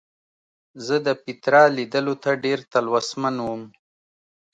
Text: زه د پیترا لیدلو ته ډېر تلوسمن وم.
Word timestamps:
زه 0.85 0.95
د 1.05 1.07
پیترا 1.23 1.63
لیدلو 1.77 2.15
ته 2.23 2.29
ډېر 2.43 2.59
تلوسمن 2.73 3.35
وم. 3.45 3.63